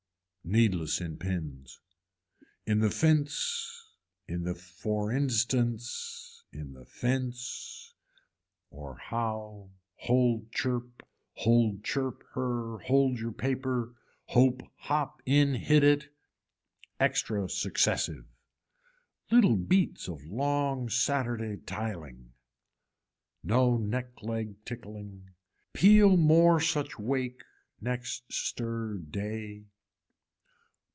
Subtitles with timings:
[0.43, 1.79] Needless in pins.
[2.65, 3.89] In the fence
[4.27, 7.93] in the for instance, in the fence
[8.69, 11.03] or how, hold chirp,
[11.35, 13.93] hold chirp her, hold your paper,
[14.25, 16.11] hope hop in hit it.
[16.99, 18.25] Extra successive.
[19.29, 22.31] Little beats of long saturday tileing.
[23.41, 25.29] No neck leg ticking.
[25.71, 27.43] Peel more such wake
[27.79, 29.63] next stir day.